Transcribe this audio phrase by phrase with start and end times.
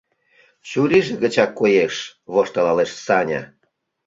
[0.67, 1.95] —Чурийже гычак коеш,—
[2.33, 3.41] воштылалеш Саня.